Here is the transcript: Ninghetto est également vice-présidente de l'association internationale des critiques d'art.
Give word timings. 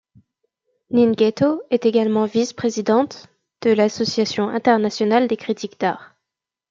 Ninghetto 0.89 1.61
est 1.69 1.85
également 1.85 2.25
vice-présidente 2.25 3.27
de 3.61 3.69
l'association 3.69 4.49
internationale 4.49 5.27
des 5.27 5.37
critiques 5.37 5.79
d'art. 5.79 6.15